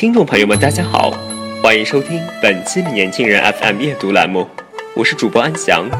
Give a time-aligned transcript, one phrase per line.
[0.00, 1.10] 听众朋友们，大家好，
[1.62, 4.48] 欢迎收听本期的《年轻人 FM》阅读栏目，
[4.94, 5.90] 我是主播安翔。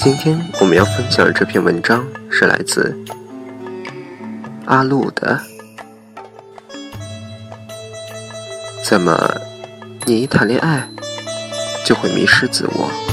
[0.00, 2.98] 今天我们要分享的这篇文章是来自
[4.66, 5.40] 阿路的。
[8.82, 9.32] 怎么，
[10.06, 10.88] 你谈恋爱？
[11.84, 13.07] 就会迷失自我。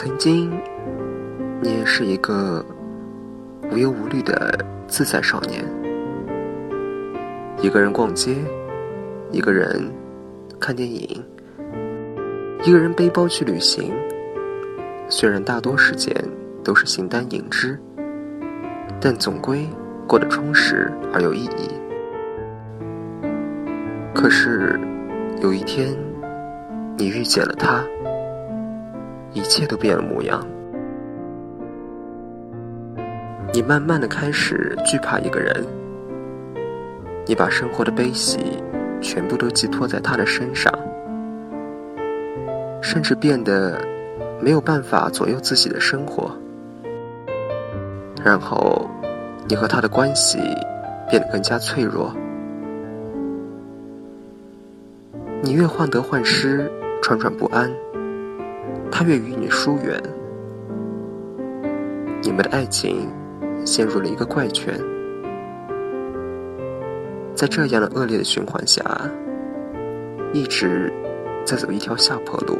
[0.00, 0.48] 曾经，
[1.60, 2.64] 你也是一个
[3.72, 4.56] 无忧无虑的
[4.86, 5.64] 自在少年。
[7.60, 8.36] 一个人逛街，
[9.32, 9.90] 一个人
[10.60, 11.20] 看电影，
[12.62, 13.92] 一个人背包去旅行。
[15.08, 16.14] 虽然大多时间
[16.62, 17.76] 都是形单影只，
[19.00, 19.68] 但总归
[20.06, 21.74] 过得充实而有意义。
[24.14, 24.78] 可是，
[25.42, 25.88] 有一天，
[26.96, 27.82] 你遇见了他。
[29.38, 30.44] 一切都变了模样。
[33.54, 35.64] 你慢慢的开始惧怕一个人，
[37.24, 38.60] 你把生活的悲喜
[39.00, 40.72] 全部都寄托在他的身上，
[42.82, 43.80] 甚至变得
[44.40, 46.36] 没有办法左右自己的生活。
[48.24, 48.90] 然后，
[49.48, 50.38] 你和他的关系
[51.08, 52.12] 变得更加脆弱。
[55.40, 56.68] 你越患得患失，
[57.00, 57.70] 惴惴不安。
[58.90, 60.02] 他越与你疏远，
[62.22, 63.08] 你们的爱情
[63.64, 64.74] 陷入了一个怪圈。
[67.34, 68.82] 在这样的恶劣的循环下，
[70.32, 70.92] 一直
[71.44, 72.58] 在走一条下坡路。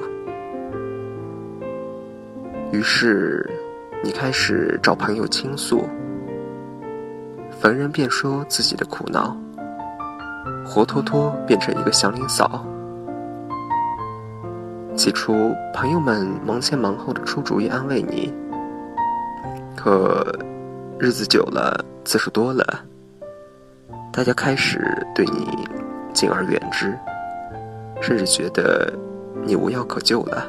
[2.70, 3.44] 于是，
[4.04, 5.82] 你开始找朋友倾诉，
[7.50, 9.36] 逢人便说自己的苦恼，
[10.64, 12.64] 活脱脱变成一个祥林嫂。
[14.98, 18.34] 起初，朋友们忙前忙后的出主意安慰你，
[19.76, 20.26] 可
[20.98, 22.64] 日子久了，次数多了，
[24.12, 25.56] 大家开始对你
[26.12, 26.98] 敬而远之，
[28.00, 28.92] 甚至觉得
[29.44, 30.44] 你无药可救了。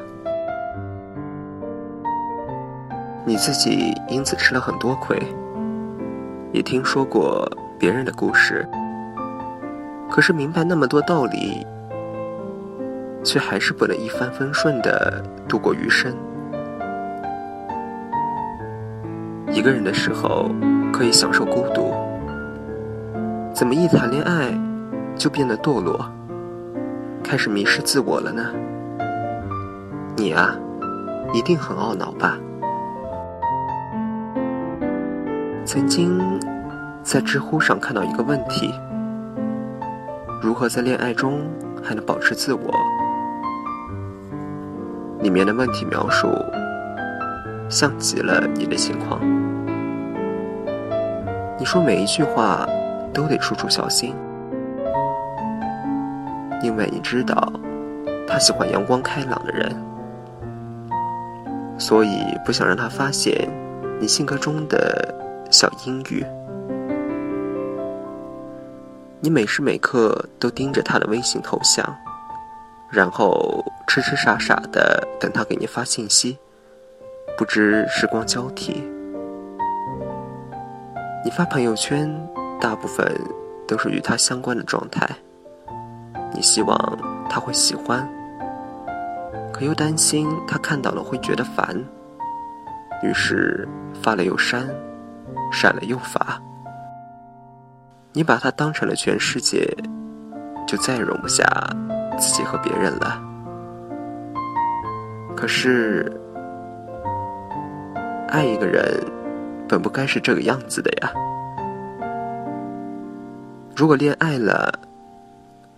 [3.24, 5.16] 你自己因此吃了很多亏，
[6.50, 8.68] 也听说过别人的故事，
[10.10, 11.64] 可是明白那么多道理。
[13.22, 16.14] 却还是不能一帆风顺的度过余生。
[19.50, 20.50] 一个人的时候
[20.92, 21.92] 可以享受孤独，
[23.52, 24.52] 怎么一谈恋爱
[25.16, 26.04] 就变得堕落，
[27.22, 28.52] 开始迷失自我了呢？
[30.16, 30.56] 你啊，
[31.32, 32.38] 一定很懊恼吧？
[35.64, 36.20] 曾经
[37.02, 38.72] 在知乎上看到一个问题：
[40.40, 41.40] 如何在恋爱中
[41.82, 42.74] 还能保持自我？
[45.22, 46.28] 里面的问题描述
[47.68, 49.20] 像极了你的情况。
[51.58, 52.66] 你说每一句话
[53.12, 54.14] 都得处处小心，
[56.62, 57.52] 因为你知道
[58.26, 59.70] 他喜欢阳光开朗的人，
[61.78, 63.46] 所以不想让他发现
[64.00, 65.14] 你性格中的
[65.50, 66.24] 小阴郁。
[69.20, 71.84] 你每时每刻都盯着他的微信头像，
[72.88, 76.38] 然后痴痴傻傻的等他给你发信息，
[77.36, 78.82] 不知时光交替。
[81.22, 82.10] 你发朋友圈，
[82.58, 83.06] 大部分
[83.68, 85.06] 都是与他相关的状态。
[86.32, 88.08] 你希望他会喜欢，
[89.52, 91.76] 可又担心他看到了会觉得烦，
[93.02, 93.68] 于是
[94.02, 94.66] 发了又删，
[95.52, 96.40] 删了又发。
[98.12, 99.76] 你把他当成了全世界，
[100.66, 101.44] 就再也容不下
[102.18, 103.29] 自己和别人了。
[105.40, 106.12] 可是，
[108.28, 108.84] 爱一个人，
[109.66, 111.10] 本不该是这个样子的呀。
[113.74, 114.70] 如果恋爱了，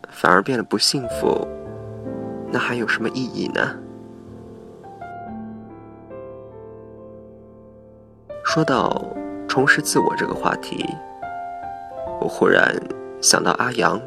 [0.08, 1.46] 反而变得不幸福，
[2.50, 3.60] 那还有什么意义呢？
[8.42, 9.00] 说到
[9.46, 10.84] 重拾自我这个话题。
[12.20, 12.74] 我忽然
[13.20, 14.00] 想到阿阳，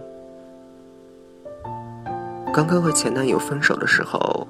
[2.54, 4.46] 刚刚和前男友分手的时候，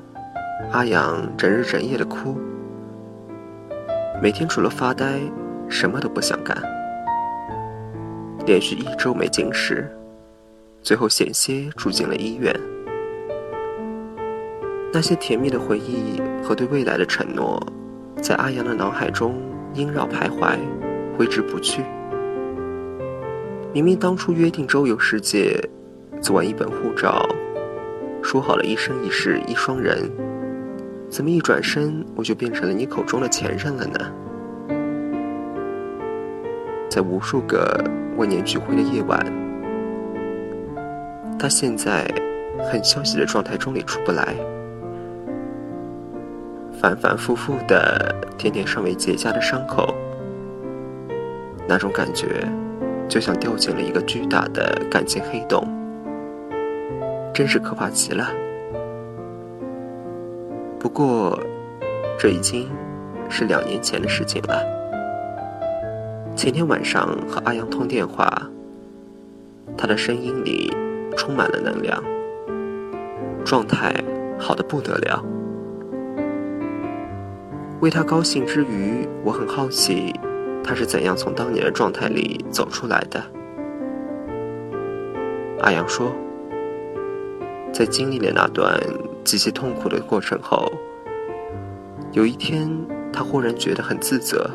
[0.71, 2.37] 阿阳整日整夜的哭，
[4.21, 5.19] 每天除了发呆，
[5.67, 6.57] 什么都不想干，
[8.45, 9.89] 连续一周没进食，
[10.81, 12.53] 最后险些住进了医院。
[14.93, 17.61] 那些甜蜜的回忆和对未来的承诺，
[18.21, 19.35] 在阿阳的脑海中
[19.73, 20.57] 萦绕徘徊，
[21.17, 21.83] 挥之不去。
[23.73, 25.59] 明明当初约定周游世界，
[26.21, 27.27] 做完一本护照，
[28.23, 30.09] 说好了一生一世一双人，
[31.15, 34.11] 怎么一转身我就变成了你口中的前任了呢？
[36.89, 37.81] 在无数个
[38.17, 39.25] 万念俱灰的夜晚，
[41.39, 42.05] 他现在
[42.69, 44.35] 很消极的状态中里出不来，
[46.81, 49.95] 反反复复的舔舔尚未结痂的伤口，
[51.65, 52.45] 那种感觉。
[53.07, 55.65] 就像掉进了一个巨大的感情黑洞，
[57.33, 58.27] 真是可怕极了。
[60.85, 61.39] 不过，
[62.15, 62.69] 这已经
[63.27, 64.63] 是两年前的事情了。
[66.35, 68.39] 前天晚上和阿阳通电话，
[69.75, 70.71] 他的声音里
[71.17, 72.03] 充满了能量，
[73.43, 73.95] 状态
[74.37, 75.25] 好的不得了。
[77.79, 80.13] 为他高兴之余，我很好奇。
[80.63, 83.23] 他是怎样从当年的状态里走出来的？
[85.61, 86.11] 阿阳说，
[87.73, 88.79] 在经历了那段
[89.23, 90.71] 极其痛苦的过程后，
[92.15, 92.65] 有一天
[93.11, 94.49] 他忽然觉得很自责，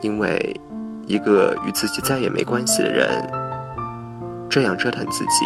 [0.00, 0.60] 因为
[1.06, 3.08] 一个与自己再也没关系的人
[4.50, 5.44] 这样折腾自己，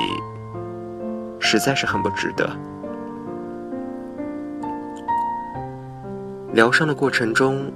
[1.39, 2.49] 实在是很不值得。
[6.55, 7.71] 疗伤的过程中。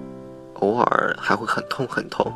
[0.60, 2.32] 偶尔还会很痛很痛。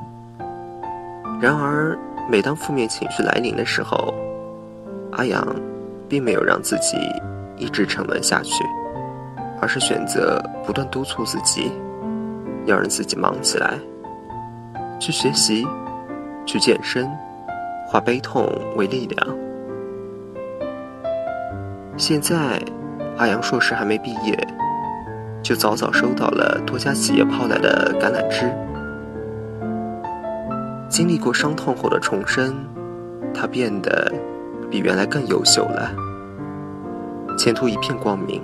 [1.40, 1.98] 然而，
[2.28, 4.12] 每当负面情绪来临的时候，
[5.12, 5.42] 阿阳
[6.06, 6.98] 并没有让自己
[7.56, 8.62] 一直沉沦下去，
[9.60, 11.70] 而是选择不断督促自己，
[12.66, 13.78] 要让自己忙起来，
[14.98, 15.66] 去学习，
[16.46, 17.08] 去健身，
[17.86, 19.36] 化悲痛为力量。
[21.96, 22.60] 现在，
[23.18, 24.48] 阿阳硕士还没毕业。
[25.42, 28.52] 就早早收到了多家企业抛来的橄榄枝。
[30.88, 32.54] 经历过伤痛后的重生，
[33.32, 34.12] 他变得
[34.70, 35.90] 比原来更优秀了，
[37.38, 38.42] 前途一片光明。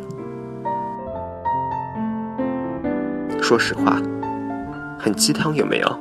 [3.48, 4.02] 说实话，
[4.98, 6.00] 很鸡汤有没有？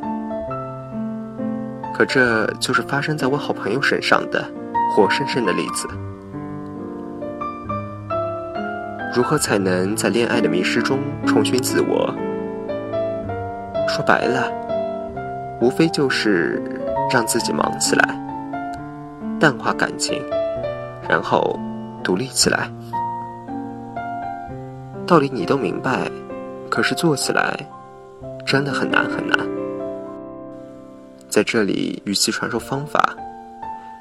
[1.94, 4.44] 可这就是发生在我好朋友身上的
[4.90, 5.88] 活生生的例子。
[9.16, 12.12] 如何才能在恋爱的迷失中重寻自我？
[13.88, 14.52] 说白了，
[15.62, 16.60] 无非就是
[17.14, 18.20] 让自己忙起来，
[19.40, 20.20] 淡化感情，
[21.08, 21.60] 然后
[22.04, 22.68] 独立起来。
[25.06, 26.10] 道理你都明白，
[26.76, 27.58] 可是做起来
[28.46, 29.40] 真的很难很难。
[31.30, 33.16] 在这里，与其传授方法，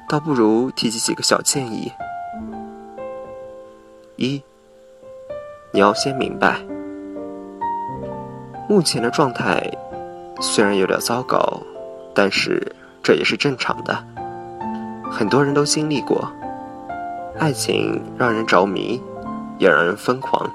[0.09, 1.89] 倒不如提及几个小建议：
[4.17, 4.43] 一。
[5.71, 6.59] 你要先明白，
[8.67, 9.71] 目前的状态
[10.41, 11.61] 虽然有点糟糕，
[12.13, 14.03] 但是这也是正常的。
[15.09, 16.29] 很多人都经历过，
[17.39, 19.01] 爱情让人着迷，
[19.59, 20.49] 也让人疯狂，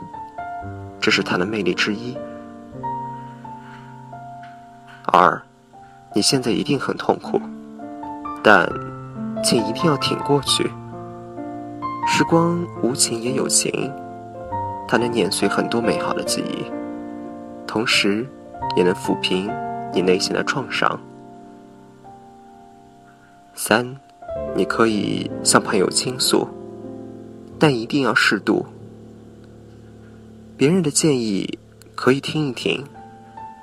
[1.01, 2.17] 这是它的魅力之一。
[5.07, 5.41] 二，
[6.15, 7.41] 你现在一定很痛苦，
[8.43, 8.69] 但
[9.43, 10.71] 请一定要挺过去。
[12.07, 13.93] 时光无情也有情。
[14.87, 16.65] 它能碾碎很多美好的记忆，
[17.65, 18.27] 同时
[18.75, 19.49] 也能抚平
[19.95, 20.99] 你内心的创伤。
[23.55, 23.97] 三，
[24.57, 26.49] 你可以向朋友倾诉，
[27.57, 28.67] 但一定要适度。
[30.61, 31.59] 别人的建议
[31.95, 32.85] 可以听一听，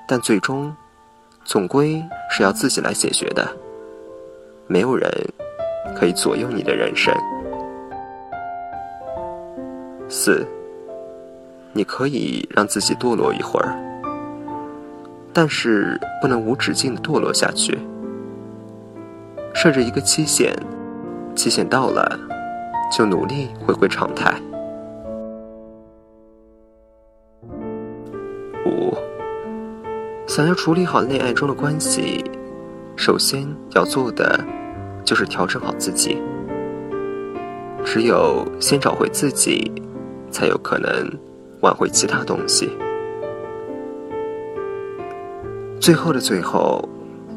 [0.08, 0.76] 但最终
[1.46, 3.48] 总归是要自己来解决的。
[4.66, 5.08] 没有人
[5.96, 7.14] 可以左右你的人生。
[10.10, 10.44] 四，
[11.72, 13.78] 你可以让自己堕落一会儿，
[15.32, 17.78] 但是不能无止境的堕落下去。
[19.54, 20.52] 设置一个期限，
[21.36, 22.20] 期限到了，
[22.92, 24.34] 就努力回归常态。
[30.38, 32.24] 想要处理好恋爱中的关系，
[32.96, 34.40] 首先要做的
[35.04, 36.22] 就是调整好自己。
[37.84, 39.72] 只有先找回自己。
[40.30, 41.10] 才有可能
[41.62, 42.70] 挽回其他东西。
[45.80, 46.88] 最后的最后，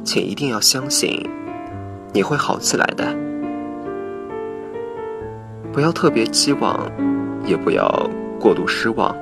[0.05, 1.27] 请一定要相信，
[2.13, 3.17] 你会好起来的。
[5.73, 6.79] 不要特别期望，
[7.47, 7.89] 也不要
[8.39, 9.17] 过度失望。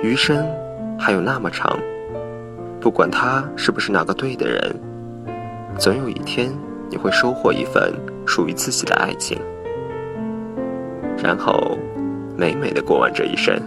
[0.00, 0.46] 余生
[0.96, 1.76] 还有那么长，
[2.86, 4.80] 不管他是不是那个对的人，
[5.76, 6.52] 总有一天
[6.88, 7.92] 你会收获一份
[8.24, 9.36] 属于自己的爱情，
[11.20, 11.76] 然后。
[12.38, 13.58] 美美的过完这一生。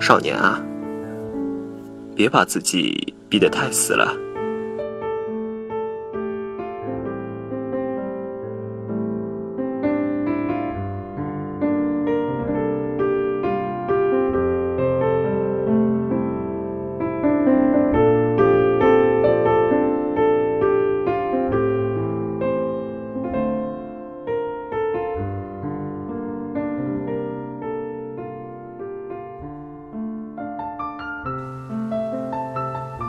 [0.00, 0.60] 少年啊，
[2.16, 4.25] 别把自己逼得太死了。